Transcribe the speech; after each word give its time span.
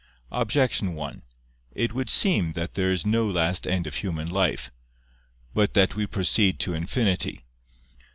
Objection 0.31 0.95
1: 0.95 1.21
It 1.75 1.93
would 1.93 2.09
seem 2.09 2.53
that 2.53 2.73
there 2.73 2.91
is 2.91 3.05
no 3.05 3.29
last 3.29 3.67
end 3.67 3.85
of 3.85 3.93
human 3.97 4.27
life, 4.27 4.71
but 5.53 5.75
that 5.75 5.95
we 5.95 6.07
proceed 6.07 6.57
to 6.57 6.73
infinity. 6.73 7.43